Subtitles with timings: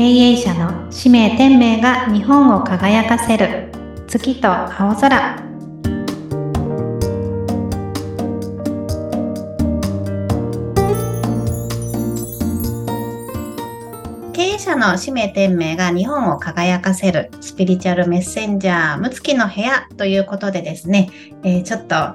[0.00, 3.70] 経営者の使命天命が日本を輝かせる。
[4.08, 5.36] 月と青空。
[14.32, 17.30] 経営者の使命天命が日本を輝かせる。
[17.42, 21.10] スピリチュアルメッセンジャーむつきの部屋ということでですね、
[21.44, 22.14] えー、ちょっと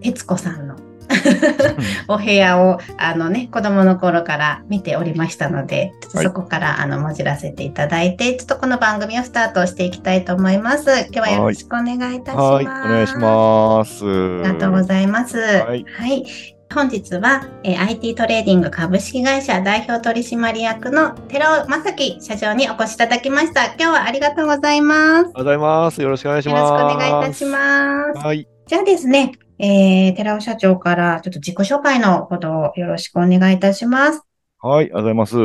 [0.00, 0.71] 徹子さんの
[2.08, 23.66] お部屋をあのね子供の頃から見ておりましたのでちょっとそこから、はい、あのもじらせていただいてちょっとこの番組をスタートしていきたいと思います今日はよろしくお願いいたします、はい、お願いしますありがとうございますはい、はい本日は、え IT トレーディング株式会社代表取締役の寺尾正樹社長にお越しいただきました。
[23.66, 24.98] 今日はありがとうございます。
[24.98, 26.00] ありがとうございます。
[26.00, 26.58] よろしくお願いします。
[26.58, 28.18] よろしくお願いいたします。
[28.26, 28.48] はい。
[28.66, 29.32] じゃあですね、
[29.64, 34.22] えー、寺尾社長からちょっと自己紹介のほどよろしくお願いいたします。
[34.58, 35.36] はい、ありがとうございます。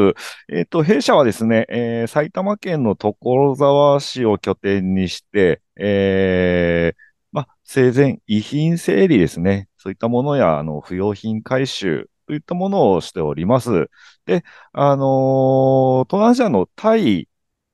[0.51, 6.97] えっ、ー、と、弊社はですね、えー、埼玉県の所沢市を拠点にして、えー、
[7.31, 9.69] ま、生前遺品整理ですね。
[9.77, 13.91] そういったものや、あの、不用品回収といったものをしております。
[14.25, 17.29] で、あの、東南アジアのタイ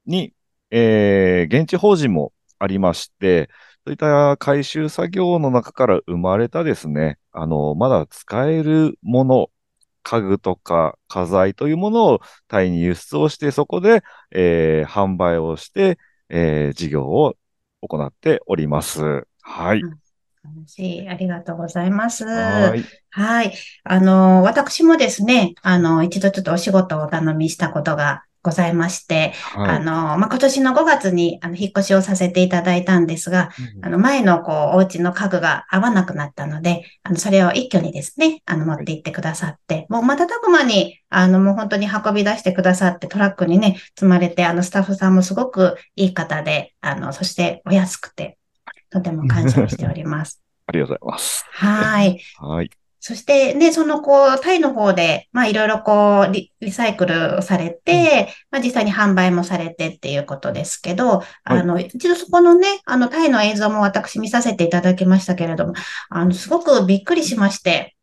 [0.05, 0.33] に、
[0.71, 3.49] え、現地法人もありまして、
[3.85, 9.49] そういった回収作業の中から生まれたですね、あの、まだ使えるもの、
[10.03, 15.97] 家具とか家財というものをタイに輸出をして、そこで、えー、販売をして、
[16.29, 17.35] えー、事業を
[17.81, 19.27] 行っております。
[19.41, 19.81] はい。
[19.81, 19.99] うん
[21.09, 22.25] ありがとうございます。
[22.25, 22.83] はい。
[23.11, 23.53] はい。
[23.85, 48.37] あの、私もですね、あの、一度ちょっとお仕事をお頼みしたことがございまして、はい、あの、まあ、今年の5月に、あの、引っ越しをさせていただいたんですが、うん、あの、前の、こう、お家の家具が合わなくなったので、あの、それを一挙にですね、あの、持って行ってくださって、もう瞬く間に、あの、もう本当に運び出してくださって、トラックにね、積まれて、あの、スタッフさんもすごくいい方で、あの、そしてお安くて、
[48.89, 50.41] とても感謝をしております。
[50.67, 51.45] ありがとうございます。
[51.49, 52.21] はい。
[52.39, 52.69] はい。
[53.05, 65.73] そして、ね、その、こう、タイの方で、まあ、いろいろこうリ、リサイクルされて、うん、まあ、実際に販売もされてっていうことですけど、はい、あの、一度そこのね、あの、タイの映像も私見させていただきましたけれども、
[66.11, 67.97] あの、すごくびっくりしまして、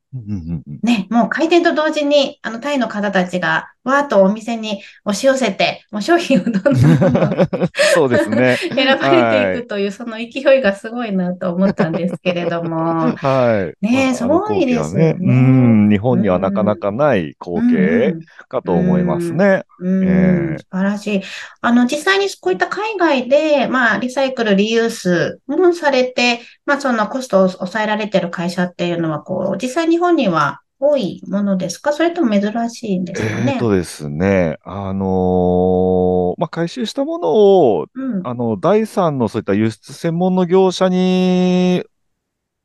[0.82, 6.74] ね、もう開店と同時に、あの、タイの方たちが、わーっとお店に押し寄せて、もう商品をどんどん
[7.94, 8.56] そうですね。
[8.74, 13.14] 選ばれていくという、その勢いがすごいなと思ったんですけれども。
[13.16, 13.86] はい。
[13.86, 15.16] ね、すごいですね。
[15.18, 18.14] うん、日本にはなかなかない光景
[18.48, 19.62] かと思いますね。
[19.80, 21.22] うん、素晴らしい。
[21.62, 31.92] あの、実際にこういった海外で、まあ、リサイクル、リユースもされて、まあ、そのコストを抑えられてる会社っていうのは、こう、実際日本には多いものですか？
[31.92, 33.52] それとも珍しいんですかね？
[33.52, 41.84] えっ、とですね、あのー、まあ、回収したものを、うん、あの、第三のそういった輸出専門の業者に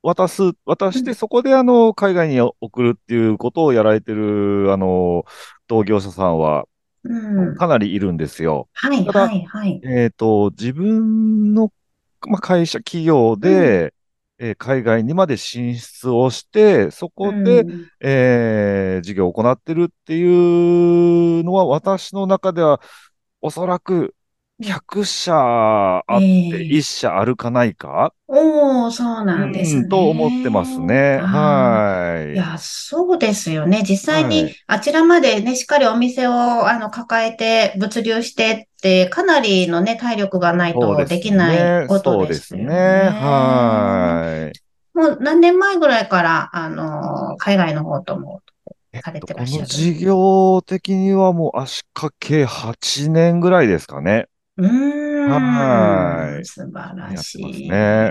[0.02, 5.26] 渡す、渡して、そこであの、海外に送るっていうことをやられてる、あの、
[5.68, 6.68] 同業者さんは、
[7.58, 8.70] かなりいるんですよ。
[8.74, 9.82] はい、はい、はい。
[9.84, 11.74] えっ、と、自分の、
[12.28, 13.95] まあ、会社、企業で、
[14.40, 22.82] えー、海外にまで進出をして、そこで、うん、えー、事業を行ってるっていうのは、私の中では、
[23.42, 24.15] おそらく
[24.62, 31.18] 100社あって1社あるかないか、えー、おおそうなんですね、うん、と思ってますね。
[31.18, 32.34] はい。
[32.34, 33.84] いや、そうですよね。
[33.84, 42.66] 実際にあちらまでね、しっかりお店をあの抱えて物流してって、かなりのね、体力がないとできないことですよね。
[42.66, 43.10] そうですね。
[43.10, 44.98] はい。
[44.98, 48.42] もう何年前ぐらいから、あの、海外の方とも
[49.04, 54.28] されてらっしゃる、この事業的にはもう足掛け8年ぐらいですかね。
[54.58, 55.30] うん。
[55.30, 56.46] はい。
[56.46, 57.70] 素晴らしい。
[57.70, 58.10] ね、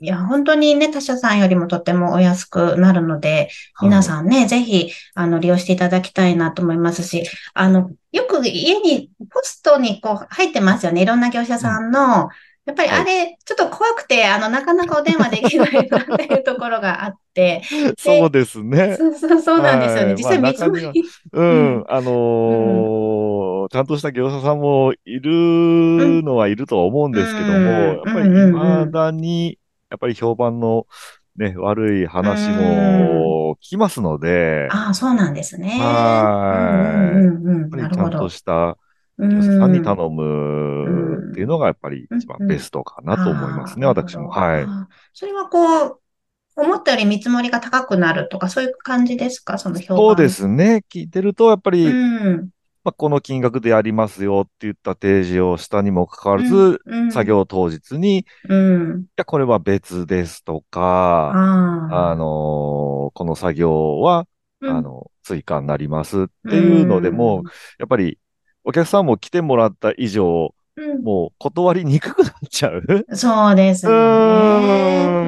[0.00, 3.50] いや、本当にね、他社さんよりもとてもお安くなるので、
[3.82, 11.02] 皆さんね、はい、ぜひ、あの、利用していただきたいなと思いますし、あの、よく家に、ポストにこう入ってますよね。
[11.02, 12.30] いろんな業者さんの、
[12.64, 17.25] やっぱりあれ、ちょっと怖くて、あの、なかなかお電話できないなっていうところがあって。
[17.98, 18.96] そうですね。
[18.96, 20.14] そう そうそうなんですよね。
[20.16, 21.04] 実際見積もり。
[21.32, 29.58] うん、あのー、ちゃんとした業者さんもいるのはいるとは思うんですけども、やっぱり未だに、
[29.90, 30.86] やっぱり評判の
[31.36, 34.68] ね、悪い話も聞きますので。
[34.70, 35.78] ああ、そうなんですね。
[35.80, 37.50] はい。
[37.50, 38.78] やっぱりちゃんとした
[39.18, 44.30] 業者さんに頼むっていうのがやっぱり一番ベストかなと思いますね、私も。
[44.30, 44.66] はい。
[45.12, 46.00] それはこう、
[46.56, 49.58] 思ったより見積もりが高くなるとか、そういう感じですか？
[49.58, 49.96] その評判。
[49.96, 50.84] そうですね。
[50.90, 52.48] 聞いてると、やっぱり、うん、
[52.82, 57.04] まあ、この金額でやりますよって言った提示をしたにもかかわらず、うん。
[57.04, 57.12] うん。
[57.12, 59.06] 作業当日に、いうん。
[59.16, 62.26] や、これは別ですとか、ああのー
[63.12, 64.26] この作業は、
[64.62, 64.76] うん。
[64.76, 67.42] あの、追加になりますっていうのでも、
[67.78, 68.18] やっぱり、
[68.64, 72.84] お客さんも来てもらった以上、うん、もう断りにくくなっちゃう？
[73.14, 75.26] そうですよね。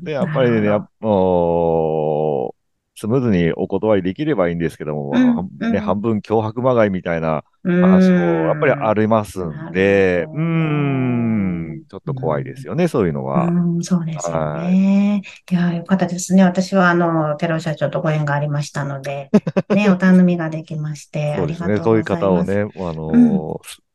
[0.00, 2.56] んで、やっぱりね、やっもう、
[2.98, 13.48] スムーズにお断りできればいいんですけども、うんね、半分脅迫まがいみたいなうん話もやっぱりありますんで、うん、ちょっと怖いですよね、そういうのは。
[13.48, 15.20] うん、そうですよね。
[15.50, 16.42] いや、よかったですね。
[16.44, 19.28] 私は、あの、寺尾社長とご縁がありましたので、
[19.68, 22.78] ね、お頼みができまして、ありがそうですね、そういうとうございます。
[22.78, 23.85] 方をね、あのー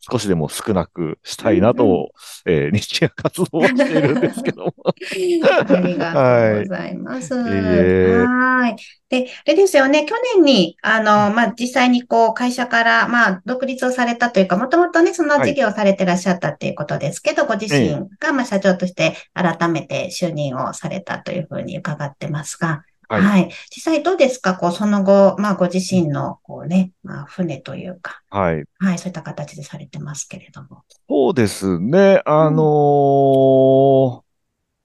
[0.00, 2.12] 少しでも少なくしたいなと、
[2.46, 4.74] えー日夜活動はしているんですけども。
[4.86, 7.34] ありがとうございます。
[7.34, 8.76] いえいえはい。
[9.08, 23.22] で、あれですよね、去年に、あの、まあ、実際にこう、会社から、まあ、独立をされたというか、もともとね、その事業をされてらっしゃったっていうことですけど、ご自身が、まあ、社長として改めて就任をされたというふうに伺ってますが、はい。
[23.22, 23.50] はい。
[23.74, 24.54] 実際どうですか？
[24.54, 28.64] こう、その後、まあ、ご自身の、こうね、まあ、船というか、はい。
[28.78, 30.84] はい、そういった形でされてますけれども。
[31.08, 32.22] そうですね。
[32.26, 34.28] あのー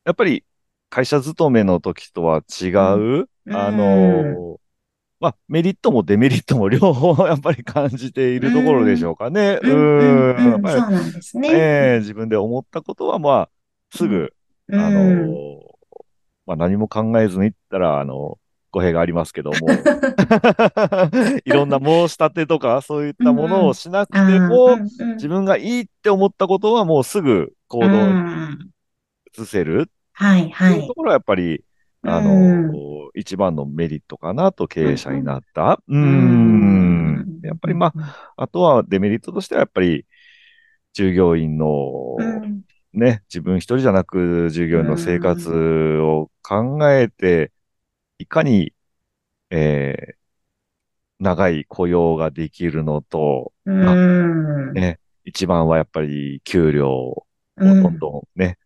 [0.06, 0.44] やっぱり
[0.90, 3.28] 会社勤めの時とは違う、うん。
[3.56, 4.60] あのー
[5.20, 9.60] まあ、メリットもデメリットも 両方やっぱり感じているところでしょうかね。
[9.64, 11.50] うん、そうなんですね。
[11.50, 13.50] ええ自分で思ったことは、まあ、
[13.96, 14.34] すぐ、
[14.68, 14.80] うん。
[14.80, 15.63] あのー
[16.46, 18.40] まあ、何も考えずに言ったら、あの、
[18.72, 19.70] 語弊がありますけども、
[21.46, 28.70] いろんな申し立てとか、そういったものをしなくても、うんうん自分がいいって思ったことはもうすぐ行動うにん。
[29.38, 30.86] 移せるはい、はいい。
[30.86, 30.96] うと。
[30.96, 31.64] ころはやっぱり、
[32.02, 32.74] あのうん。
[33.16, 35.82] 一番のメリットかなと経営者になった。
[35.88, 37.40] うーうん。
[37.40, 37.42] ん。
[37.44, 40.06] やっぱりまあ、あとはデメリットとしてはやっぱり
[40.94, 41.68] 従業員の
[42.18, 42.43] うん
[42.94, 45.50] ね、自分一人じゃなく従業員の生活
[46.00, 47.52] を考えて、
[48.20, 48.74] いかに、
[49.52, 50.24] えー
[51.20, 54.74] 長い雇用ができるのと、うん。
[54.74, 57.26] ね、一番はやっぱり給料を
[57.56, 57.84] うん。
[57.84, 58.58] どんどんね、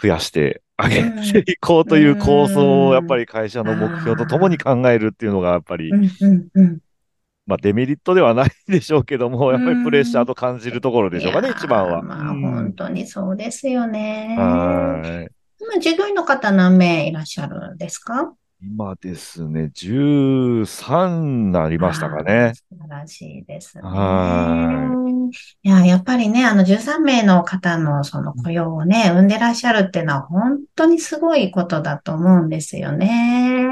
[0.00, 1.32] 増やしてあげうん。
[1.32, 5.90] ていこうという構想をやっぱり会社の目標とともに考えるっていうのがやっぱり
[7.50, 12.00] まあデメリットではないでしょうけども、やっぱりプレッシャーと感じるところでしょうかね、一番は。
[12.02, 14.36] まあ、うん本当にそうですよね。
[14.38, 15.28] はい。
[15.60, 18.32] 今、従業員の方何名いらっしゃるんですか？
[18.62, 22.52] 今ですね、13になりましたかね。
[22.54, 23.82] 素晴らしいですね。
[23.84, 25.30] は
[25.62, 33.66] いや、やっぱりね、あの13名の方のその雇用をね、生んでらっしゃるっていうのは本当にすごいことだと思うんですよね。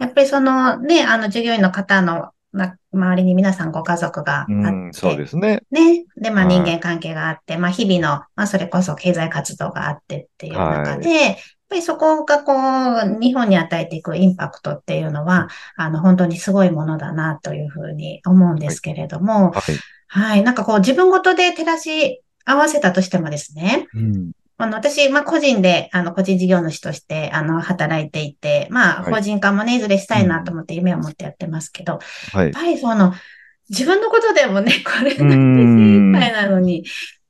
[0.00, 5.62] やっぱりそのね、あの従業員の方のま周りに皆さんご家族があって、うん、そうですね。
[5.70, 6.04] ね。
[6.16, 11.36] で、まあはい人間関係があって、まあ日々の、まあそれこそ経済活動があってっていう中で、やっ
[11.68, 19.62] ぱりそこがこう、日本に与えていくインパクトっていうのは、あの本当にすごいものだなというふうに思うんですけれども、はい。
[20.08, 20.42] はい。
[20.42, 24.32] なんかこう自分ごとで照らし合わせたとしてもですね、うん。
[24.58, 31.98] あの、私、まあ、個人で、あの、個人事業主として、あの、働いていて、まあ、はい法人化もね、いずれしたいなと思って夢を持ってやってますけど、
[32.32, 32.52] はいやっ。
[32.52, 33.12] ぱりその、
[33.68, 36.84] 自分のことでもね、 これだけう精ん一杯なのに、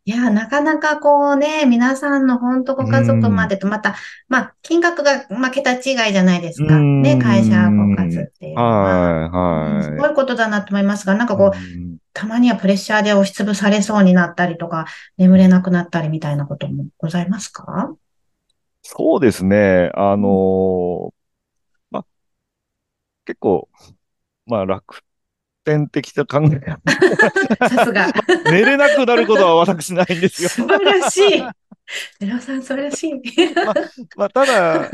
[0.05, 3.97] いや、なかなかこうね、皆さんの本当ご家族までと、また、
[4.29, 5.81] まあ、金額が、まあ、桁違い
[6.13, 6.77] じゃないですか。
[6.77, 9.29] うんね、会社ご家族っていうのは。
[9.31, 11.37] はい、すはごいことだなと思いますが、なんかい。
[11.37, 14.87] こう、うんたまにはプレッシャーで押しつぶされそうになったりとか、
[15.19, 17.95] 眠れなくなったりみたいなこともございますか？
[18.83, 19.91] そうですね。
[19.95, 21.15] あのー
[21.91, 22.07] まあ、
[23.27, 23.69] 結構、
[24.47, 25.03] まあ、楽
[25.67, 26.61] 天的な考え。
[27.69, 28.07] さすが。
[28.51, 30.49] 寝れなくなることは私ないんですよ。
[30.49, 31.43] 素晴らしい。
[32.19, 33.13] 寺尾さん、素晴らしい。
[34.17, 34.91] まあ、ただ、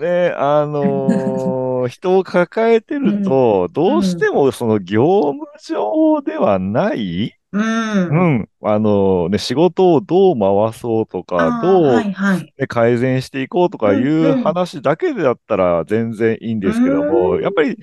[0.00, 7.62] ね、あのー人を抱えてると、どうしてもその業務上ではない、うん。
[7.62, 12.52] うん、あのね、仕事をどう回そうとか、どう、はいはい。
[12.56, 17.76] ね改善していこうとかいうんううん話だけだったら全然いいんですけども、うんやっぱり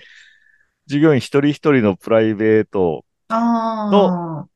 [0.89, 4.47] 従業員一人一人のプライベートあ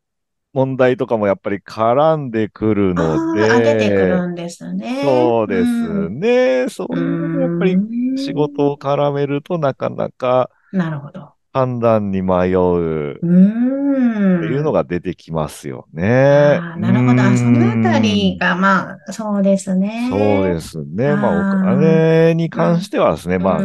[0.51, 2.93] 問題とかもやっぱり絡んでくるあ。
[2.95, 5.01] のああ、出てくで、るんですね。
[5.03, 6.69] そうですんね。
[6.69, 11.33] そういうのやっぱりうん仕事を絡めるとなかなか、なるほど。
[11.53, 13.17] 判断に迷う。
[13.17, 16.59] っていうのが出てきますよね。
[16.77, 17.21] なるほど。
[17.21, 20.07] あ、そのあたりが、まあ、そうですね。
[20.09, 21.15] そうですね。
[21.15, 23.59] まあ、お金に関してはですね、まあ、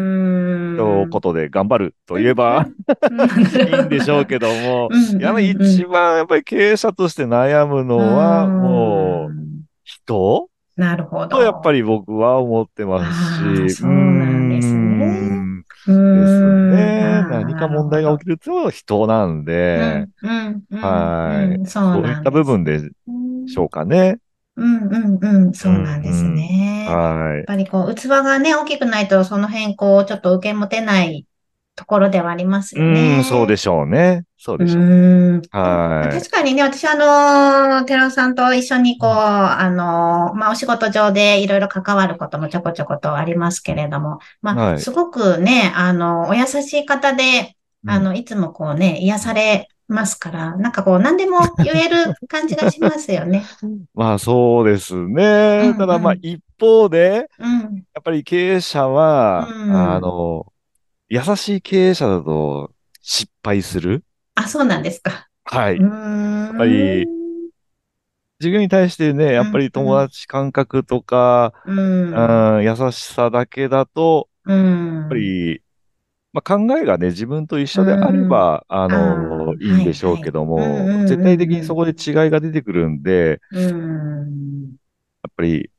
[0.85, 2.67] うーん一言で頑張ると言えば
[3.69, 10.49] いいんでしょうけどもやっぱり一番やっぱり経営者として悩むのは、もう、ん人？
[10.77, 11.29] なるほど。
[11.29, 15.65] とやっぱり僕は思ってますし、そうなんですね。
[16.15, 17.25] ですね。
[17.29, 20.29] 何か問題が起きると人なんで、うん。
[20.29, 20.65] うん。
[20.71, 20.81] うん。
[20.81, 21.55] はい。
[21.57, 21.67] うん。
[21.67, 22.81] そうなんですそういった部分で
[23.47, 24.19] しょうかね。
[24.59, 26.85] うんうんうん、そうなんですね。
[26.87, 27.45] やっはい。
[27.47, 31.27] ぱりこう、器がね、大きくないと、その辺、こう、ちょっと受け持てない
[31.77, 33.19] ところではありますうよね。
[33.21, 34.25] ん、そうでしょうね。
[34.37, 34.83] そうでしょう。
[34.83, 34.85] う
[35.39, 36.13] んはい。
[36.13, 53.45] 確かにね、私あの、寺尾さんと一緒にこう、あの、まあ、お仕事上でいろいろ関わることもちょこちょことありますけれども、まあ、はいすごくね、あの、お優しい方で、あの、いつもこうね、癒されますから、なんかこう、何でも言える感じがしますよね。
[53.95, 55.73] まあそうですうんうね。
[55.73, 57.85] んただまあ一方で、うん。
[57.95, 60.53] やっぱり経営者は、うんあの、
[61.09, 64.05] 優しい経営者だと失敗する。
[64.35, 65.29] あ、そうなんですか。
[65.45, 65.77] はい。
[65.77, 66.45] うーん。
[66.45, 67.07] やっぱり
[68.41, 72.59] 授業に対してね、やっぱり友達感覚とか、うん。
[72.59, 74.95] うん、優しさだけだと、うん。
[74.95, 75.63] やっぱり、
[76.33, 79.15] まあ、考えがね、自分と一緒であれば、あの、
[79.51, 84.77] あーいいんでしょうけども、はいはい絶対的にそこで違いが出てくるんで、うん。
[85.23, 85.71] やっぱり、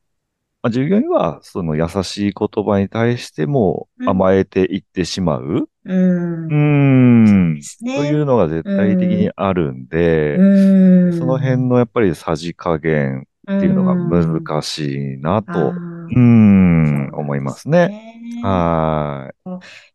[0.62, 5.68] まあ、従業員はその優しい言葉に対しても甘えていってしまう。
[5.84, 6.48] うん。
[6.48, 7.54] うーん。
[7.56, 11.12] ですねというのが絶対的にあるんで、うん。
[11.12, 13.26] その辺のやっぱりさじ加減
[13.56, 15.74] っていうのが難しいなと、
[16.10, 17.90] うーん、思いますね。
[18.42, 19.40] はい。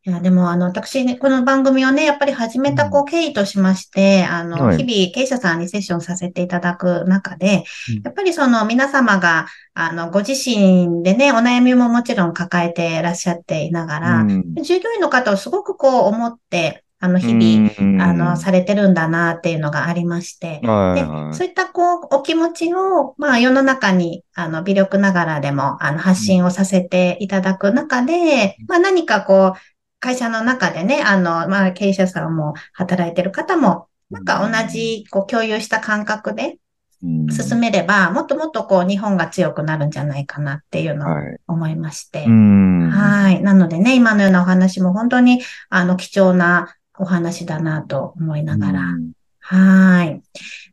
[0.05, 4.77] や、でも、あの、私ね、この番組をね、やっぱり始めた、こう、経緯としまして、あの、はい。
[4.77, 14.01] 日々、経営者さんにセッションさせていただく中でうん、やっぱりその、皆様が、あの、ご自身でね、お悩みももちろん抱えていらっしゃっていながい。
[14.01, 14.55] ら、うん。
[14.61, 21.35] 従業員の方をすごくこう、思って、あの、日々、々あの、されてるんだなっていうのがありまして、ではいは、い。
[21.35, 29.59] そういったこう、お気持ちを、まあ世の中に、あの、微力ながらでも、あの、発信をさせていただく中で、まあ何かこう、
[29.99, 36.57] 会社の中でね、あの、まあ経営者さんも働いてる方も、なんか同じ、こう、共有した感覚で
[37.03, 37.29] うん。
[37.29, 41.37] 進めれば、もっともっとこう、日本が強くなるんじゃないかなっていうのをはい。
[41.47, 42.23] 思いまして。
[42.25, 42.89] う、ん。
[42.89, 43.41] はい。
[43.41, 49.11] なのでね、今のようなお話も本当に、あの、貴重なお話だなと思いながら、うん。
[49.47, 50.23] はい。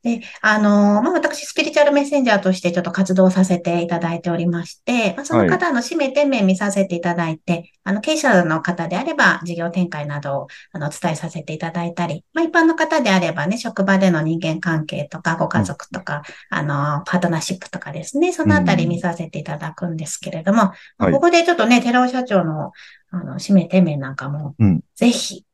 [0.02, 20.64] で、あの、まあ、私、スピリチュアルメッセンジャーとしてちょっと活動させていただいておりまして、まあ、その方の使命店名見させていただいて、あの、経営者の方であれば、事業展開などを、あの、お伝えさせていただいたり、まあ、一般の方であればね、職場での人間関係とか、ご家族とか、あの、パートナーシップとかですね、そのあたり見させていただくんですけれども、ま
[20.98, 21.12] あはい。
[21.12, 22.72] ここでちょっとね、寺尾社長の、
[23.10, 25.44] あの、使命店名なんかもうん、ぜひ、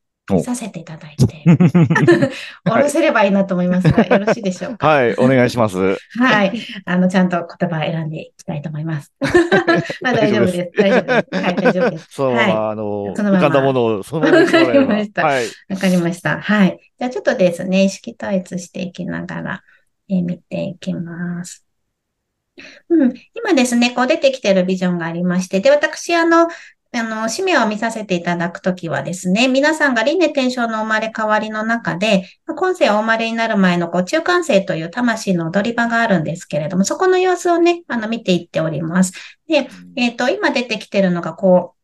[0.42, 1.42] させていただいて、
[2.64, 4.86] 下ろせればいいなと思いますが、よろしいでしょうか？
[4.86, 5.78] はい、お願いします。
[6.18, 6.52] はい。
[6.84, 9.12] あの、ちゃんと言葉を選んでいきたいと思います。
[10.02, 10.70] まあ大丈夫です。
[10.76, 11.42] 大丈夫です。
[11.44, 12.06] はい、大丈夫です。
[12.12, 12.52] そのまはい。
[12.52, 15.44] ま、あの、そのまま浮かんだものを、そのままわかりましたはい。
[15.68, 16.40] わかりました。
[16.40, 16.78] はい。
[16.98, 19.62] じゃあちょっとですね、意識統一していきながら、
[20.10, 21.64] えー見ていきます。
[22.88, 23.14] うん。
[23.34, 26.48] 今ですね、こう出てきてるビジョンがありまして、で、私、あの、
[26.98, 39.12] あの、使命を見させていただくときはですね、皆さんが輪廻転生の生まれ変わりの中で、まあ今世お生まれになる前のこう中間世という魂の踊り場があるんですけれども、そこの様子をね、あの、見ていっております。
[39.48, 41.74] で、えっ、と、今出てきてるのが、こ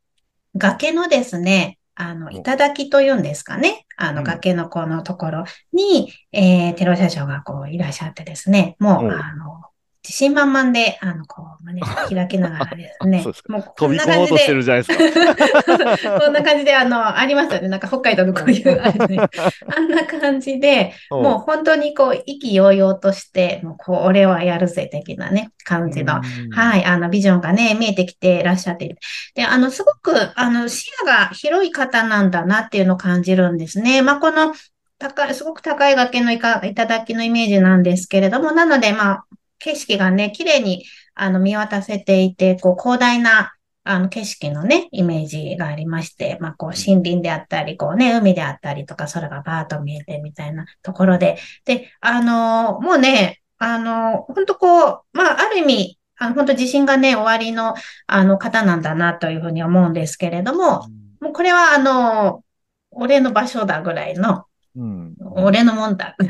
[0.55, 3.87] う、崖のですね、あの、お頂というんですかね。
[3.97, 9.61] あの、うん崖のこのところに、えー、テロ社長がこういらっしゃってですね、もう、おあの、
[10.05, 16.21] 自信満々で、あの、こう、胸を開きながらですね そうです、もうこ飛びんな感じで込もうとして、るじゃないですか。
[16.21, 17.69] こんな感じで、あの、ありますよね。
[17.69, 19.29] なんか北海道のこういう、あれね
[19.75, 26.51] あんな感じで、もう本当にこう、意気揚々として、もうこう、俺はやるぜ、的なね、感じの、い。
[26.51, 28.99] はい、あの、ビジョンがね、見えてきていらっしゃっている。
[29.35, 34.03] で、あの、すごく、あの、視野が広い方なんだなっていうのを感じるんですね。
[34.03, 34.55] まあ、この、
[34.99, 39.25] 高い、すごく高い崖のいか、頂のイメージなんですけれども、なので、まあ、
[39.59, 40.85] 景色がね、綺麗に、
[41.15, 43.53] あの、見渡せていて、こう、広大な、
[43.85, 57.75] あの、景色のね、イメージがありまして、まあ、こう、森林であったり、こうね、海であったりとか、空がバーッと見えてみたいなところで、で、あの、もうね、あの、本当こう、まあ、ある意味、あの、本当自信がね、終わりの、
[58.07, 60.89] あの、方なんだな、というふうに思うんですけれども、
[61.21, 62.43] もうこれは、あの、
[62.91, 64.45] 俺の場所だぐらいの、
[64.77, 65.15] うん。
[65.37, 66.17] 俺のもんだ。
[66.21, 66.27] ず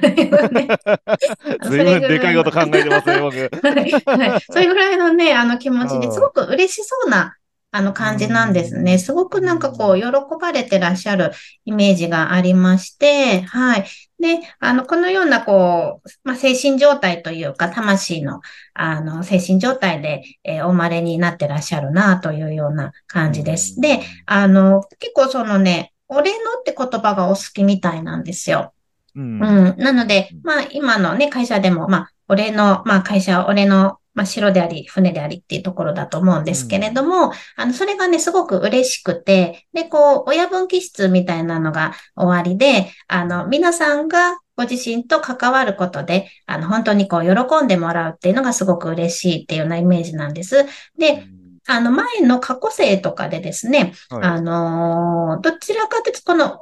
[1.79, 3.37] いぶんでかいこと考えてますね、僕。
[3.63, 3.91] はい。
[4.31, 4.41] はい。
[4.41, 7.37] それぐらいのね、あの気持ちですごく嬉しそうな、
[7.71, 8.99] あの感じなんですね。
[8.99, 10.07] すごくなんかこう、喜
[10.39, 11.33] ばれてらっしゃる
[11.65, 13.85] イメージがありまして、はい。
[14.21, 18.43] で、あの、このような、こう、まあ、精神状態というか、魂の、
[18.75, 23.81] あの、精神状態で、えー、お生まれになってらっしゃるな、というような感じです。
[23.81, 28.73] で、あの、結構そのね、俺のって言葉がお好きみたいなんですよ。
[29.15, 29.43] うん。
[29.43, 50.65] うん、なので、まあ、今のね、会社でも、まあ、俺の、まあ、会社は俺の、まあ、城であり、船でありっていうところだと思うんですけれども、うん、あの、それがね、すごく嬉しくて、で、こう、親分気質みたいなのが終わりで、あの、皆さんがご自身と関わることで、あの、本当にこう、喜んでもらうっていうのがすごく嬉しいっていうようなイメージなんです。
[50.97, 51.27] で、
[51.67, 56.61] あの、前の過去生とかでですね、はい、あの、どちらかというと、この、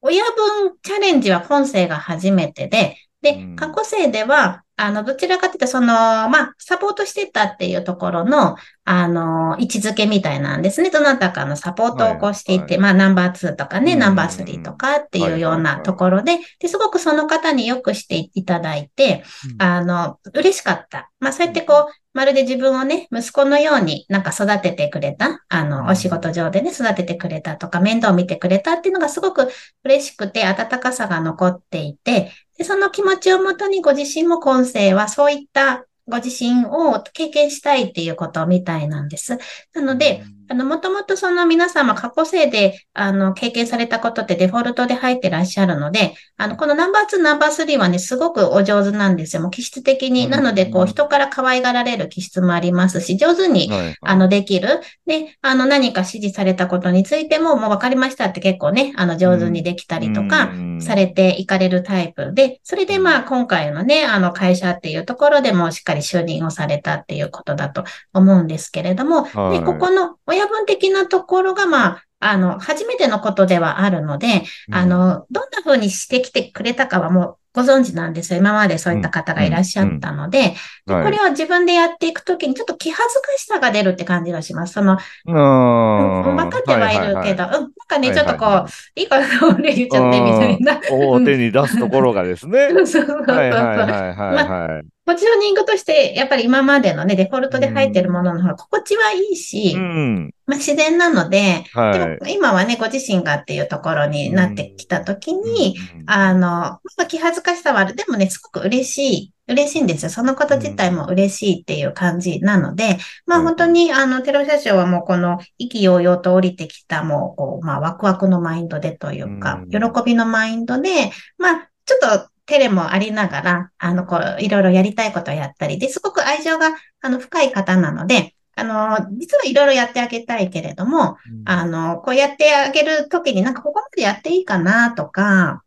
[0.00, 10.90] 親分チャレンジは今世が初めてで、で、過去生では、あの、どちらかというと、その、まあ、サポートしてたっていうところの、あの、位置づけみたいなんですね。
[10.90, 19.24] どなたかのサポートをこうしていて、はいはい、まあ、ナンバー2とかね、ナンバー3とかっていうようなところで、で、すごくその方によくしていただいて、
[19.58, 21.10] あの、嬉しかった。
[21.20, 29.48] まあ、そうやってこう、まるで自分をね、息子のようになんか育ててくれた、あの、お仕事上でね、育ててくれたとか、面倒を見てくれたっていうのがすごく
[29.84, 32.30] 嬉しくて、温かさが残っていて、
[32.62, 39.36] でその気持ちをもとにご自身も今世はそういったご自身を経験したいっていうことみたいなんです。
[39.74, 49.40] なので、あの、もともとその皆様過去生で、あの、経験されたことってデフォルトで入ってらっしゃるので、あの、このナンバー2、ナンバー3はね、すごくお上手なんですよ。
[49.40, 50.28] もう気質的に。
[50.28, 53.70] なので、こう、人から可愛がられる気質もありますし、上手に、
[54.02, 54.80] あの、できる。
[55.06, 62.34] で、あの、何か指示されたことについても、もう分かりましたって結構ね、あの、上手にできたりとか、されていかれるタイプ。
[62.34, 78.38] で、それでまあ、今回のね、あの、会社っていうところでもしっかり就任をされたっていうことだと思うんですけれども、で、ここの親分的なところが、まあ、あの、初めてのことではあるので、うん、あの、どんな風にしてきてくれたかはもうご存知なんですよ。
[78.38, 80.54] 今までそういった方がいらっしゃったので、
[80.86, 84.72] これを自分でやっていくときにちょっと気恥ずかしさが出るって感じがします。
[84.72, 89.18] その、分かってはいるけど、うん、なんかね、ちょっとこう、いいか
[89.54, 90.80] 俺言っちゃってみたいな。
[90.90, 92.70] 表に出すところがですね。
[92.72, 93.22] そうそうそう。
[93.26, 94.86] はいはいはいはい。
[95.12, 107.94] ポジショニングとして、やっぱり今までのね、デフォルトで入ってるものの方が心地はいいし、うん、まあ、自然なので、はい、でも今はね、ご自身がっていうところになってきたときに、うん、あの、まあ、気恥ずかしさはある。
[107.94, 109.32] でもね、すごく嬉しい。
[109.48, 110.10] 嬉しいんですよ。
[110.10, 112.96] そのこと自体も嬉しいっていう感じなので、
[113.26, 135.62] まあ本当に、あの、テロ社長はもうこの意気揚々と降りてきた、もう、こう、まあワクワクのマインドでというか、喜びのマインドで、まあ、ちょっとテレもありながら、あの、こう、いろいろやりたいことをやったり、で、すごく愛情が、あの、深い方なので、あの、実はいろいろやってあげたいけれども、うん、あの、こうやってあげるときになんかここまでやっていいかなとか、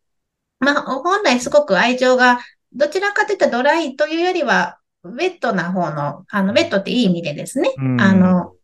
[0.60, 2.40] まあ、本来すごく愛情が、
[2.74, 8.55] どちらかといったドライというよりは、ウェットな方の、あの、ウェットっていい意味でですね、うん、あの、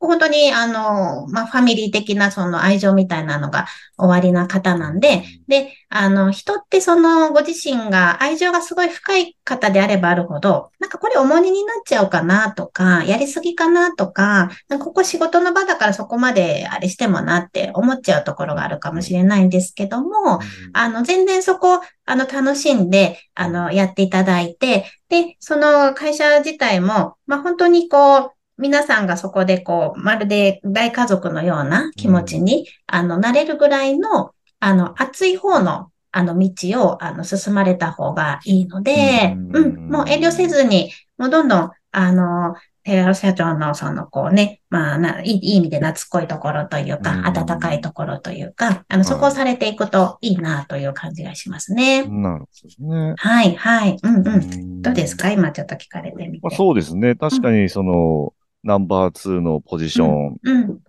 [0.00, 20.38] 本当に、あの、まあ、ファミリー的なその愛情みたいなのが終わりな方なんで、で、あの、人ってそのご自身が愛情がすごい深い方であればあるほど、なんかこれ重荷になっちゃうかなとか、やりすぎかなとか、かここ仕事の場だからそこまであれしてもなって思っちゃうところがあるかもしれないんですけども、
[20.74, 36.50] あの、全然そこ、あの、楽しんで、あの、やっていただいて、で、その会社自体も、まあ、本当にこう、皆さんがそこでこう、まるで大家族のような気持ちに、うん、あの、なれるぐらいの、あの、熱い方の、あの、道
[36.82, 52.04] を、あの、進まれた方がいいので、うん、うん、もう遠慮せずに、もうどんどん、あの、テラ社長のそのこうね、まあな、いい意味で懐っこいところというか、温かいところというか、あの、そこをされていくといいなという感じがしますね。
[52.06, 52.46] なるほ
[52.86, 53.14] どね。
[53.18, 53.98] はい、はい。
[54.02, 54.80] うんうん。
[54.80, 55.30] どうですか？
[55.30, 56.56] 今ちょっと聞かれてみて。
[56.56, 57.14] そうですね。
[57.14, 60.38] 確かにその、ナンバー2のポジションっ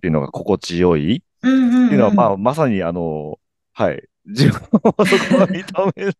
[0.02, 1.24] ていうのが心地よい。
[1.40, 3.40] っていうのは、まあ、まさにあの、
[3.74, 4.04] はい。
[4.26, 4.60] 自分を
[5.06, 6.14] そこは認める。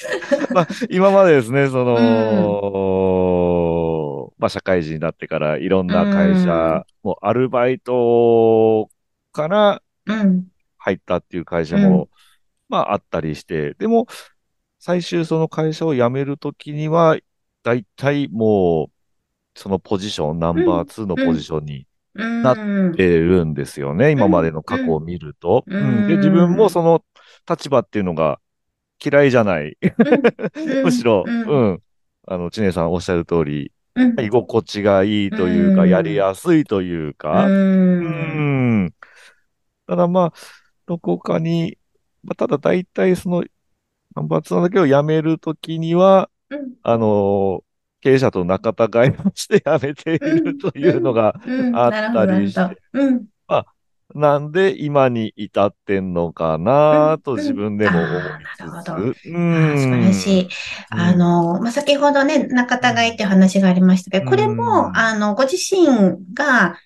[0.54, 1.96] まあ、今までですね、その、
[4.28, 8.88] うん、まあ、社会人になってからいろんな会社、もうアルバイト
[9.32, 9.82] から
[10.78, 12.08] 入ったっていう会社も、うん、
[12.68, 14.06] まあ、あったりして、でも、
[14.78, 17.18] 最終その会社を辞めるときには、
[17.62, 18.92] 大体もう、
[19.54, 22.56] そのポジション、ナンバー2のポジションになっ
[22.96, 24.10] てるんですよね。
[24.10, 25.64] 今までの過去を見ると。
[25.66, 27.04] うん、で、自分もその
[27.48, 28.40] 立場っていうのが
[29.04, 29.76] 嫌いじゃない。
[30.84, 31.82] むしろ、うん。
[32.26, 33.72] あの、知念さんおっしゃる通り、
[34.18, 38.94] 居心地がいいというか、やりやすいというか、うん。
[39.86, 40.32] ただまあ、
[40.86, 41.78] どこかに、
[42.22, 43.44] まあ、ただ大体その、
[44.14, 46.30] ナンバー2だけを辞めるときには、
[46.82, 47.62] あの、
[48.00, 51.34] 経営者と仲違いをして辞めているというのが
[51.74, 52.60] あったりして、
[53.46, 53.66] まあ、
[54.14, 58.22] なんで今に至ってんのかなと自分でも思い
[58.54, 58.60] つつ。
[58.60, 58.94] なるほど。
[58.96, 60.48] うん、素晴らしい。
[60.90, 65.86] あの、まあ、先ほどね、仲違いっていう話がありましたけど、これも、あの、ご自身
[66.34, 66.76] が、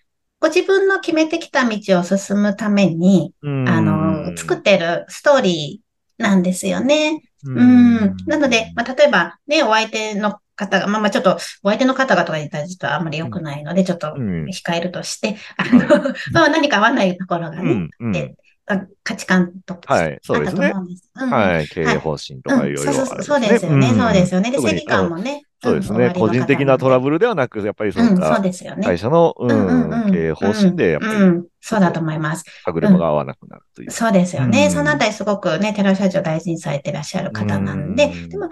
[0.40, 7.22] ご自分の決めてきた道を進むために、あの、作ってるストーリーなんですよね。
[7.44, 8.16] うん。
[8.26, 18.34] なので、まあ、例えばね、お相手の方が、まあまあちょっと、お相手の方がとか言ったらちょっとあんまり良くないので、ちょっと控えるとして、あの、 まあ何か合わないところがね、で
[18.66, 21.10] 価値観とかあったと思うんです。
[21.14, 24.50] はい、経営方針とかいろいろ、そうそうですよね、そうですよね。
[24.50, 25.42] で、正義感もね。
[25.62, 26.12] そうですね。
[26.14, 28.86] 個人的なトラブルではなく、やっぱりそうですよね。
[28.86, 31.12] 会社の、うん、経営方針で、やっぱり、
[31.60, 32.44] そうだと思います。
[32.64, 33.90] 歯車が合わなくなるという。
[33.90, 34.70] そうですよね。
[34.70, 38.48] そのあたりすごくね、寺社長大事にされてらっしゃる方なんで、でも、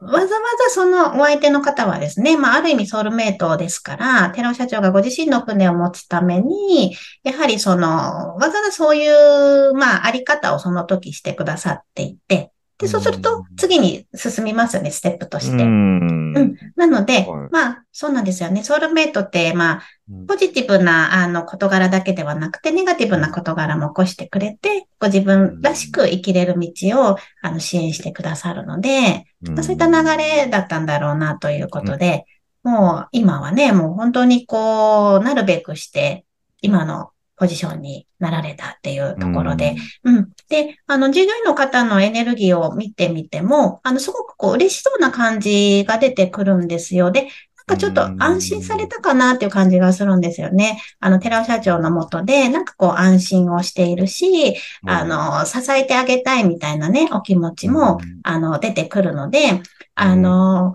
[0.00, 15.62] わざわざそのお相手の方はですね、まあ、ある意味ソウルメイトですから、寺尾社長がご自身の船を持つために、やはりその、わざわざそういう、まあ、あり方をその時してくださっていて、で、そうすると、次に進みますよね、ステップとして。
[15.62, 16.56] うん,、うん。
[16.76, 18.62] なので、はい、まあ、そうなんですよね。
[18.62, 19.82] ソウルメイトって、まあ、
[20.26, 26.70] ポジティブな、あの、事柄だけではなくて、ネガティブな事柄も起こしてくれて、ご自分らしく生きれる道
[27.10, 29.29] を、あの、支援してくださるので、まあ、
[29.62, 32.26] そういった流れだったんだろうな、ということで、
[32.62, 36.24] もう、今はね、もう本当にこう、なるべくして、
[36.60, 39.74] 今のポジションになられたっていうところで、
[40.04, 40.28] うん、うん。
[40.50, 47.10] で、あの、従業員の方のエネルギーを見てみても、あの、すごくこう、嬉しそうな感じが出てくるんですよ。
[47.10, 47.28] で、
[47.70, 50.80] かちょっと安心されたかなっていう感じがするんですよね。
[50.98, 54.56] あの、寺尾社長のもとで、なんかこう安心をしているし、
[54.86, 59.62] あの、支えてあげたいみたいなね、お気持ちも、あの、出てくるので、
[59.94, 60.74] あの、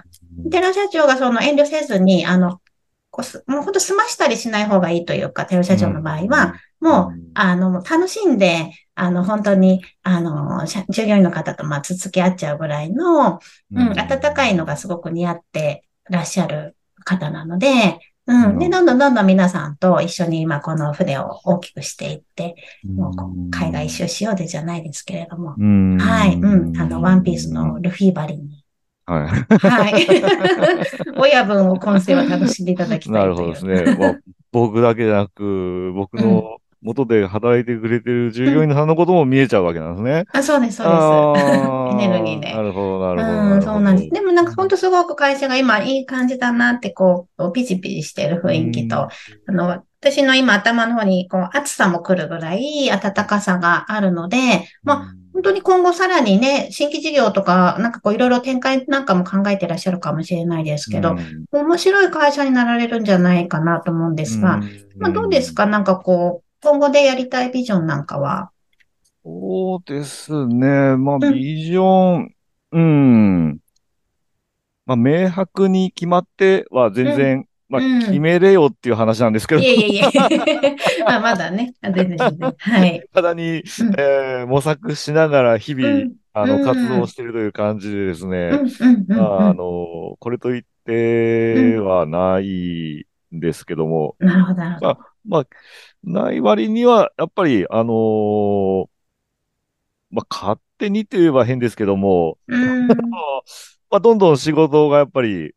[0.51, 2.61] 寺尾社長がその遠慮せずに、あの、
[3.47, 13.39] もうほんと済ましたりしない方がいいというか、テロ社長の場合は、もう、あの、楽しんで、あの、本当に、あの、従業員の方と、まあ、続き合っちゃうぐらいの、
[13.71, 16.74] うん、温かいのがすごく似合ってらっしゃる
[17.05, 18.59] 方なので、うん。
[18.59, 25.49] で、どんどんどんどん皆さんと一緒に今この船を大きくしていって、もう海外一周しようでじゃないですけれども、
[25.99, 26.35] はい。
[26.35, 26.77] うん。
[26.77, 28.65] あの、ワンピースのルフィバリに
[29.05, 29.57] はい。
[29.59, 30.07] はい。
[31.17, 33.95] 親分を今世は楽しんでいただきたいなるほどですね。
[33.95, 34.15] まあ、
[34.51, 40.25] 僕だけじゃなく、僕の元で働いてくれてる従業員さんのことも見えちゃうわけなんですね。
[40.31, 41.45] あそうです、そうです。
[42.03, 42.53] エネルギーで。
[42.53, 43.55] なるほど、なるほど。
[43.55, 44.09] うん、そうなんです。
[44.11, 49.09] でもなんか本当すごく会社が今いい感じだなって、こう、ピチピチしてる雰囲気と、
[49.47, 54.37] あの、私の今頭の方に、こう、暑さも来るぐらい暖かさがあるので、
[54.83, 65.65] まあ、本当に今後さらにね、新規事業とか、なんかこういろいろ展開なんかも考えてらっしゃるかもしれないですけど、うん、面白い会社になられるんじゃないかなと思うんですが、うん、まあどうですか？
[65.65, 68.49] なんかこう、今後でやりたいビジョンなんかは？
[69.23, 70.97] そうですね。
[70.97, 72.33] まあビジョン、
[72.71, 73.57] うん、うん、
[74.87, 79.61] まあ明白に決まっては全然、まあ、決めれよっていう話なんですけど。
[79.61, 80.29] いやいやいや。
[81.05, 81.75] まあ、まだね。
[81.83, 82.55] 全然全然。
[82.57, 83.03] はい。
[83.13, 88.51] ただに、えー、模索しながら日々、うん、あの、活動しているという感じでですね。
[89.11, 94.15] あの、これといってはないんですけども。
[94.19, 94.61] なるほど。
[94.61, 94.97] まあ、
[95.27, 95.45] まあ、
[96.05, 98.87] ない割には、やっぱり、あのー、
[100.11, 105.55] まあ、勝手にと言えば変ですけども、 まあ、どんどん仕事がやっぱり、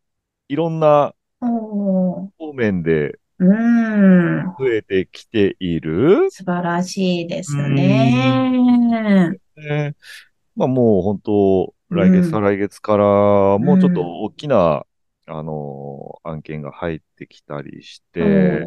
[0.48, 6.30] いろんな方面で増えてきている。
[6.30, 9.38] 素晴らしいですね。
[9.56, 9.94] ね。
[10.56, 13.04] まあもう本当、来月、再来月から
[13.58, 14.84] もうちょっと大きな、
[15.26, 18.66] あの、案件が入ってきたりして、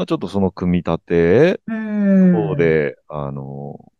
[0.00, 3.92] まあちょっとその組み立ての方で、あの、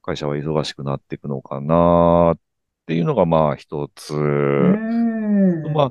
[0.00, 2.38] 会社は忙しくなっていくのかなっ
[2.86, 4.14] ていうのがまあ一つ。
[4.14, 5.90] まあ、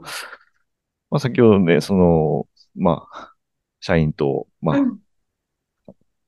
[1.11, 3.33] まあ、先ほどね、その、まあ、
[3.81, 4.99] 社員と、まあ、うん、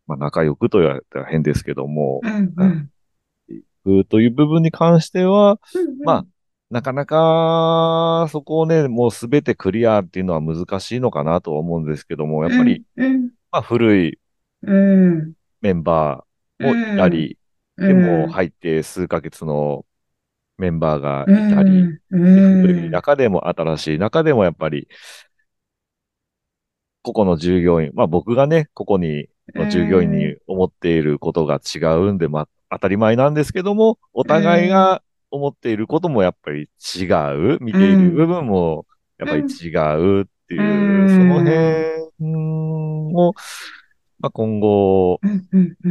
[0.06, 2.54] まあ、仲良くと言われたら変ですけども、うん
[3.88, 6.26] うん、という部分に関しては、うんうん、まあ、
[6.70, 14.20] なかなか、そこをね、もうすべてクリアっていうのは難しいのかなと思うんですけども、やっぱり、うん、まあ古い
[14.64, 17.38] うん、メンバーもいたり、
[17.78, 19.86] でも入って数ヶ月の
[20.58, 21.72] メンバーがいたり、
[22.12, 24.88] うん、古い中でも新しい中でもやっぱり、
[27.02, 35.02] 個々の従業員、まあ僕がね、ここに、の従業員に思っていることが違うんで、まあ当たり前なんですけども、お互いが
[35.32, 37.06] 思っていることもやっぱり違
[37.56, 38.86] う、見ている部分も
[39.18, 42.00] やっぱり違うっていう、その辺
[43.16, 43.34] を、
[44.20, 45.20] まあ、今後、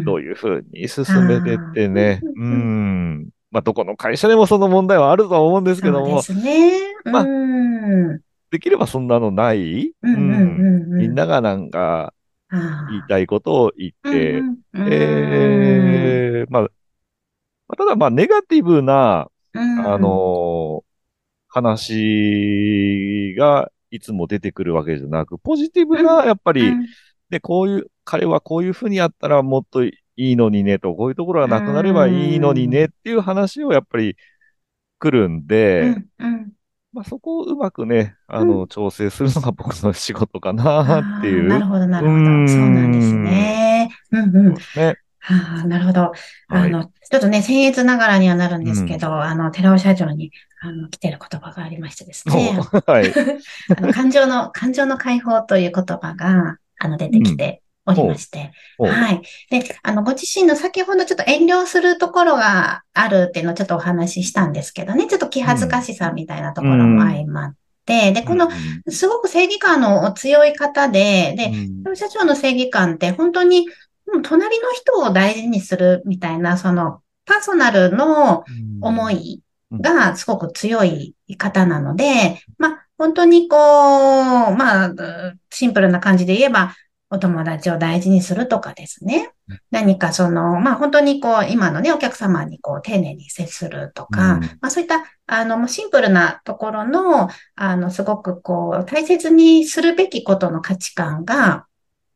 [0.04, 6.80] どういうふうに進めてってね、うん、まあ、どこの会社でもその問題はあるとは思うんですけども、そうですね。
[7.04, 7.24] まあ、
[8.50, 12.12] できればそんなのない、みんながなんか、
[12.50, 14.42] 言いたいことを言って、
[14.74, 16.68] えー、まあ、
[17.76, 19.58] ただまあ、ネガティブな、あ
[19.98, 20.88] のー、
[21.48, 26.72] 話がいつも出てくるわけじゃなく、ポジティブな、やっぱり、
[27.30, 34.16] で、こういう、彼はこういうふうにやったらもっといいのにねと、こういうところがなくなればいいのにねっていう話をやっぱり
[34.98, 35.96] 来るんで、
[36.92, 41.48] まあ、そこをうまくね、あの、調整するのが僕の仕事かなっていう。
[41.48, 42.18] なるほど、なるほど。
[42.18, 43.90] そうなんですね。
[44.10, 44.54] うんうん。
[44.54, 44.96] ね。
[45.20, 46.12] はあ、なるほど。
[46.48, 52.58] あの、はい、ちょっとね、僭越ながらにはなるんですけど、うん、あの、寺尾社長に、あの、来てる言葉がありましてですね。
[52.86, 53.12] はい。
[53.76, 58.52] あの、感情の、感情の解放という言葉が、あの、出てきておりまして。
[58.78, 58.86] う。
[58.86, 59.22] ん、はい。
[59.50, 67.54] で、あの、ご自身の先ほどちょっと遠慮するところがあるっていうのをちょっとお話ししたんですけどね、ちょっと気恥ずかしさみたいなところも相まっ
[67.86, 68.48] て、で、この、
[68.88, 73.66] すごく正義感の強い方で、で、社長の正義感って本当に、
[74.22, 78.44] 隣の人を大事にするみたいな、その、パーソナルの
[78.80, 79.42] 思い
[79.72, 83.58] がすごく強い方なので、まあ、本当にこう、
[84.56, 84.94] まあ、
[85.50, 86.74] シンプルな感じで言えば、
[87.10, 89.32] お友達を大事にするとかですね。
[89.70, 101.64] 何かその、まあ本当にこう、今のね、お客様にこう、丁寧に接するとか、うん、まあそういった、あの、シンプルなところの、あの、すごくこう、大切にするべきことの価値観が、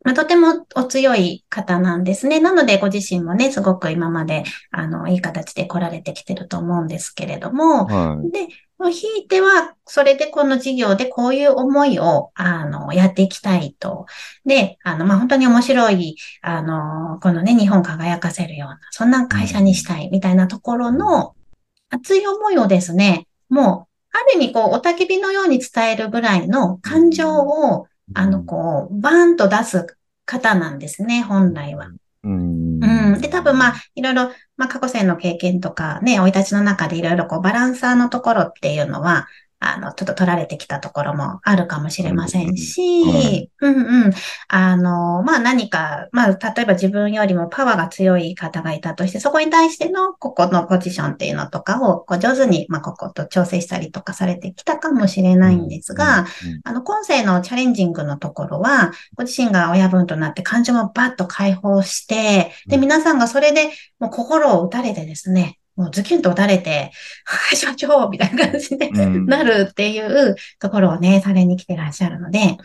[0.05, 2.41] まあ、とてもお強い方なんですね。
[2.41, 8.49] なので、ご自身もね、すごく今まで、あの、いい形で来られてきてると思うんですけれども、はい、で、
[8.91, 14.07] ひいては、それでこの事業でこういう思いを、あの、やっていきたいと。
[14.45, 21.35] で、あの、まあ、本当に面白い、あの、このね、日本輝かせるような、そんな会社にしたいみたいなところの
[21.91, 29.87] 熱い思いをですね、もう、ある意味、こう、おたけびのように伝えるぐらいの感情を、あの、こう、バーンと出す
[30.25, 31.89] 方なんですね、本来は。
[32.25, 32.83] うん。
[32.83, 33.21] うん。
[33.21, 39.27] で、多分まあ、いろいろ、まあ、過去生の経験とかね、生い立ちの中でいろいろこう、バランサーのところっていうのは、
[39.65, 44.11] あの、ちょっと取られてきたところもあるかもしれませんし、うんうん。
[44.49, 56.27] あの、まあ何か、まあ例えば自分よりもパワーが強い方がいたとして、そこに対してのここのポジションっていうのとかをこう上手に、まあここと調整したりとかされてきたかもしれないんですが、
[56.65, 63.71] あの、今世のチャレンジングのところは、ご自身が親分となって感情もバッと解放して、で、皆さんがそれで
[64.01, 66.91] もう心を打たれてですね、もうズキュンと打たれて、
[67.25, 72.59] はい、社長みたいな感じで、なるっていうところをね、されに来てらっしゃるので、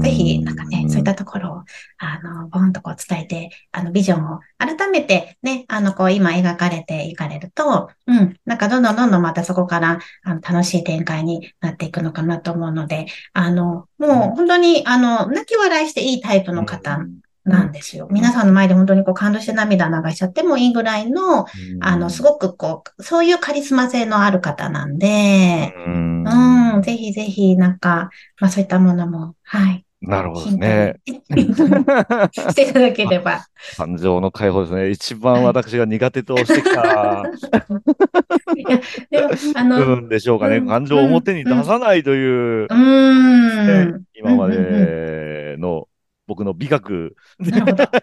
[0.00, 1.64] ぜひ、なんかね、そういったところを、
[1.98, 17.00] あの、ボンとこう伝えて、あの、ビジョンを改めてね、あの、こう、今描かれていかれると、うん、なんかどんどんどんどんまたそこから、あの、楽しい展開になっていくのかなと思うので、あの、もう本当に、あの、泣き笑いしていいタイプの方
[17.50, 18.08] なんですよ。
[18.10, 21.46] 皆さんの前で本当にこう感動して涙流しちゃってもいいぐらいの、
[21.80, 28.10] あの、すごくこう、そういうカリスマ性のある方なんで、うん、ぜひぜひなんか、
[28.40, 29.84] まあそういったものも、はい。
[30.02, 30.94] なるほどね。
[31.06, 33.44] していただければ。
[33.76, 34.90] 感情の解放ですね。
[34.90, 37.24] 一番私が苦手としてきた。
[38.56, 40.62] いや、でも、あの、部分でしょうかね。
[40.62, 45.86] 感情を表に出さないという、うん、今までの
[46.30, 47.16] 僕の美学。
[47.40, 47.84] なるほど。
[47.86, 48.00] 本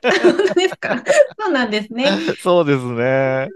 [0.50, 1.02] 当ですか
[1.40, 2.10] そうなんですね。
[2.44, 3.48] そうですね。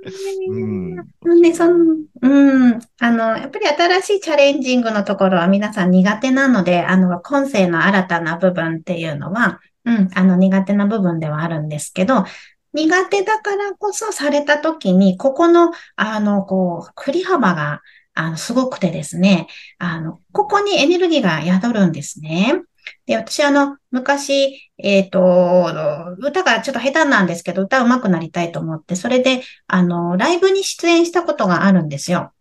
[0.50, 0.96] うん。
[1.42, 2.80] ね、その、うん。
[3.02, 12.24] あの、やっぱり新しいチャレンジングのところは皆さん苦手なので、あの、今世の新たな部分っていうのは、うん、あの、苦手な部分ではあるんですけど、
[12.72, 17.82] 苦手だからこそされたときに、ここの、あの、こう、振り幅が、
[18.14, 19.48] あの、すごくてですね、
[19.80, 22.62] あの、ここにエネルギーが宿るんですね。
[23.06, 32.32] で、私あの、昔、えっ、ー、と、歌がちょっと下手なんですけど、歌上手くなりたいと思って、それで、あの、ライブに出演したことがあるんですよ。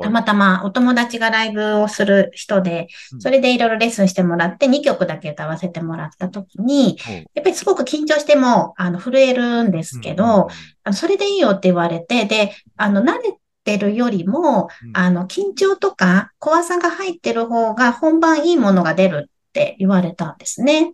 [0.00, 2.88] たまたまお友達がライブをする人で、
[3.18, 6.96] それでいろいろレッスンしてもらって2曲だけ歌わせてもらった時に、
[7.34, 10.48] やっぱりすごく緊張しても、あの、震えるんですけど、
[10.92, 20.92] それでいいよって言われて、で、あの、慣れてるよりも、あの、緊張とか怖さが入ってる方が本番いいものが出るって言われたんですね。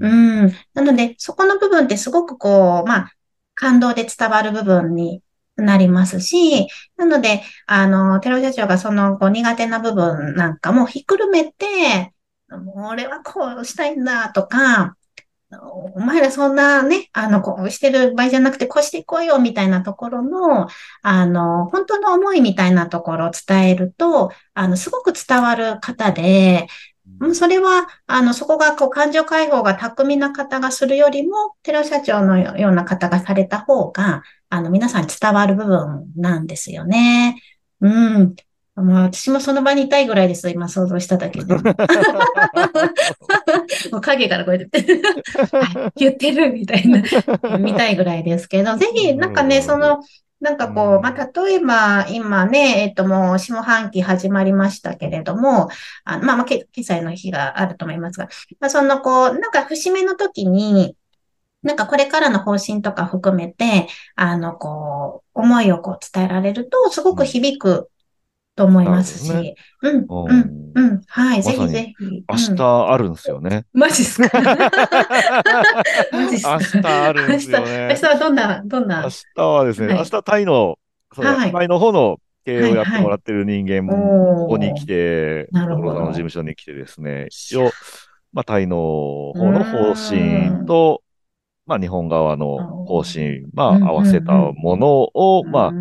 [0.00, 0.08] う
[0.46, 0.52] ん。
[0.74, 3.12] なので、そこの部分ってすごくこう、まあ、
[3.54, 5.22] 感動で伝わる部分に
[5.56, 12.12] なりますし、なので、あの、テロ社長がそのこう苦手な部分なんかもひっくるめて、
[12.76, 14.96] 俺はこうしたいんだとか、
[15.50, 20.68] お前らそんなね、あの、こうしてる場合じゃなくて、こうしていこうよ、みたいなところの、
[21.02, 26.66] あの、本当の思いみたいなところを伝えると、あの、すごく伝わる方で、
[27.34, 37.42] それは、あの、そこが、こう、感情解放が巧みな方がするよりも、テロ社長のような方がされた方が、あの、皆さんに伝わる部分なんですよね。
[37.80, 38.36] うん。
[38.82, 40.48] まあ、私もその場にいたいぐらいです。
[40.50, 41.54] 今想像しただけで。
[43.90, 44.84] もう影からこうやって
[45.96, 47.02] 言ってるみたいな、
[47.58, 50.00] 見たいぐらいですけど、ぜひ、なんかね、その、
[50.40, 55.68] なんかこう、まあ、例えば、今ね、えっと、もう、下半期始まりましたけれども、
[56.04, 58.28] あまあ、まあ、決済の日があると思いますが、
[58.60, 60.96] まあ、その、こう、なんか、節目の時に、
[61.62, 67.90] なんかこれからの方針とか含めて、あの、こう、思いをこう伝えられると、すごく響く
[68.58, 69.32] と思いますし。
[69.32, 71.00] ね、うん、うん、うん。
[71.06, 72.24] はい、ぜひぜひ。
[72.28, 73.66] 明日あるんですよね。
[73.72, 74.28] マジっすか？
[76.12, 76.58] マジっすか？
[76.58, 77.88] 明日あるんですよね。
[77.90, 79.02] 明日はどんな、どんな？
[79.04, 80.76] 明日はですね、明日タイの、
[81.14, 87.70] タイの方の経営をやってもらってる人間も、ここに来て、所沢の事務所に来てですね、一応、
[88.32, 88.76] まあ、タイの
[89.34, 91.02] 方の方針と、
[91.64, 95.72] まあ、日本側の方針、まあ、合わせたものを、まあ、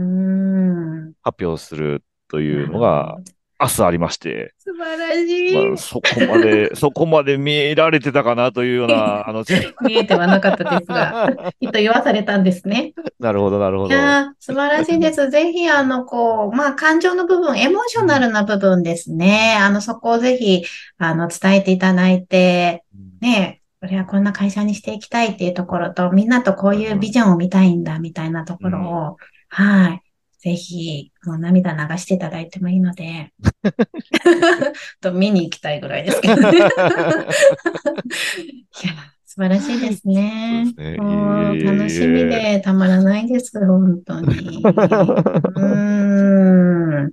[1.24, 3.18] 発表するというのが、
[3.60, 4.54] 明日ありまして。
[4.60, 5.56] 素晴らしい。
[5.56, 9.44] まあ、そこまで、 そこまで見られてたかなというような、あの、
[9.82, 12.94] 見えてはなかったですが、 きっと言わされたんですね。
[13.20, 13.96] なるほど、なるほど。
[13.96, 15.30] いや、素晴らしいです。
[15.32, 19.58] ぜひ、あの、こう、まあ、感情の部分、エモーショナルな部分ですね。
[19.60, 20.64] あの、そこをぜひ、
[21.00, 22.84] あの、伝えていただいて、
[23.22, 29.18] ね、俺はこんな会社にしていきたいっていうところと、みんなとこういうビジョンを見たいんだ、みたいなところを、
[29.60, 30.02] うん、はい。
[30.40, 33.34] ぜひ、もう涙流していただいてもいいので、
[35.02, 36.58] と見に行きたいぐらいですけどね。
[36.60, 36.64] いや、
[39.26, 40.66] 素晴らしいですね。
[40.76, 44.62] すねもう楽しみでたまらないです、本当に。
[45.56, 45.66] う
[47.06, 47.12] ん。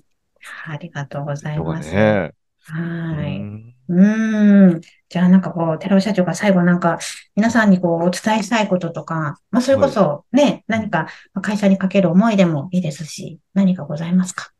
[0.66, 1.92] ありがとうございます。
[1.92, 3.73] ね、はい。
[3.88, 4.80] うん。
[5.08, 6.98] じゃあなんかこう、寺尾社長が最後なんか、
[7.36, 11.08] 皆さんにこう、お伝えしたいこととか、まあそれこそね、はい、何か
[11.42, 14.52] 会社にかける思いでもいいですし、何かございますか？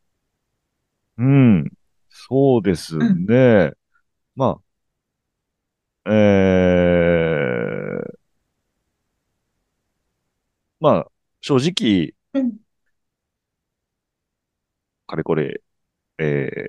[1.17, 1.71] うん。
[2.11, 3.07] そうですね。
[3.07, 3.75] うん、
[4.37, 4.61] ま
[6.07, 6.15] あ、えー、
[10.81, 11.07] まあ、
[11.41, 12.59] 正直、うん、
[15.07, 15.63] かれこれ、
[16.19, 16.67] えー、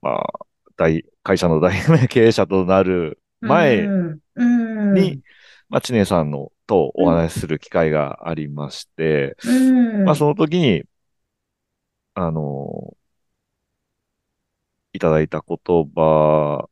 [0.00, 1.72] まあ、大、会社の大
[2.08, 3.94] 経営者となる前
[4.94, 5.22] に、
[5.68, 9.36] まあ、知念さんのとお話しする機会がありまして、
[10.04, 10.84] まあ、その時に、
[12.14, 12.96] あの、
[14.92, 15.58] いただいた言
[15.94, 16.68] 葉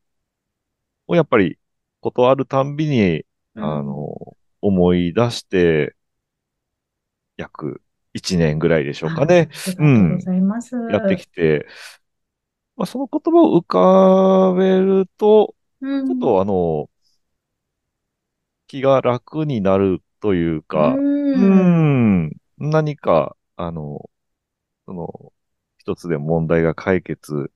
[1.07, 1.59] をやっぱり
[2.01, 5.95] 断るたんびに、あの、思い出して、
[7.37, 7.83] 約
[8.13, 9.49] 1年ぐらいでしょうかね。
[9.79, 10.19] うん。
[10.91, 11.67] やってきて、
[12.81, 16.89] まあ、その言葉を浮かべると、ちょっとあの、
[18.69, 24.09] 気が楽になるというか、うん、何か、あの、
[24.87, 25.33] その、
[25.77, 27.51] 一つで問題が解決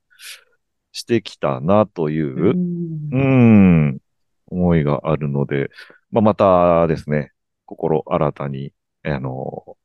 [0.93, 3.99] してきたなという、うん、ん、
[4.49, 5.71] 思いがあるので、
[6.11, 7.33] まあ、またですね、
[7.65, 9.79] 心新たに、あの、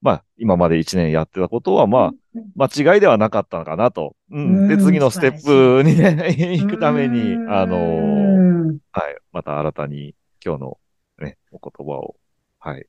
[0.00, 2.12] まあ、今まで一年やってたことは、まあ、
[2.56, 4.16] 間違いではなかったのかなと。
[4.30, 4.68] うん。
[4.68, 10.14] で、次のステップにね、 行くために、あのー、はい、また新たに
[10.44, 10.78] 今日の
[11.18, 12.16] ね、お言葉を、
[12.58, 12.86] はい、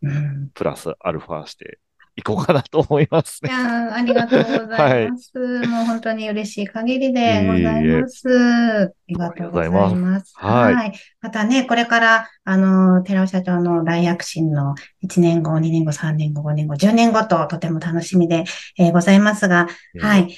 [0.54, 1.80] プラスアルファして
[2.16, 3.50] いこうかなと思いますね。
[3.50, 5.38] いやありがとうございます。
[5.38, 8.86] はい、もう本当に嬉しい限りでございます。
[8.86, 10.34] ありがとうございます。
[10.36, 10.94] はい、はい。
[11.22, 18.44] またね、これから、あの、寺尾社長の大躍進の1年後、2年後、3年後、5年後、10年後ととても楽しみで、
[18.78, 19.68] えー、ございますが、
[20.00, 20.38] はい。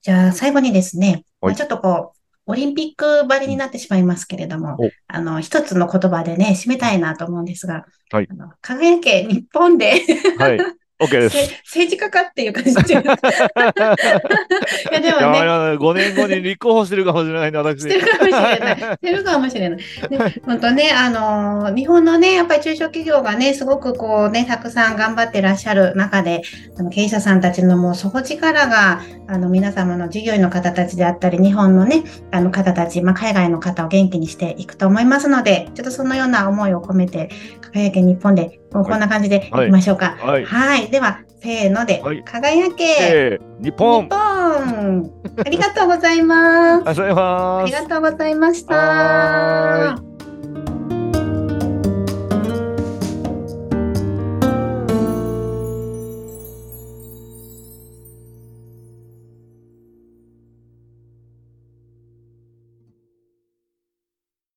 [0.00, 8.26] じゃあ、最後にですね、まあ、ちょっとこう、オリンピックばりになってしまいますけれども、うん、あの、一つの言葉でね、締めたいなと思うんですが、はい。
[8.28, 10.00] あの輝け、日本で
[10.38, 10.58] はい。
[11.02, 11.36] OK です。
[11.64, 12.80] 政治家かっていう感じで。
[12.94, 13.02] いや、
[15.00, 15.38] でもね。
[15.38, 17.80] いや5年後に立候補してるかもしれないんで、私。
[17.80, 18.76] してるかもしれない。
[18.76, 19.80] してるかもしれない。
[20.44, 26.42] 本当ね、あの、日本のね、やっぱり中小企業がね、すごくこうね、たくさん頑張ってらっしゃる中で、
[26.78, 37.30] あの経営者さんたちのもう底力が、あの、皆様の従業員の方たちであったり、日本のね、あの方たち、まあ、海外の方を元気にしていくと思いますので、ちょっとそのような思いを込めて、
[37.60, 40.16] 輝け日本で、もうこんな感じでいきましょうか。
[40.18, 40.44] はい。
[40.44, 45.10] はい、では、せーので、はい、輝け、日本日本
[45.44, 46.88] ありがとうございます。
[46.88, 47.62] ありがとうございます。
[47.62, 50.11] ありがとうございました。